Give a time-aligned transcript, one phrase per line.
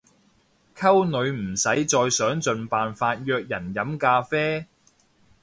[0.75, 4.65] 溝女唔使再想盡辦法約人飲咖啡